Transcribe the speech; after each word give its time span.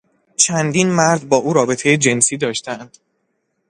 چندین 0.35 0.89
مرد 0.89 1.29
با 1.29 1.37
او 1.37 1.53
رابطهی 1.53 1.97
جنسی 1.97 2.37
داشتهاند. 2.37 2.97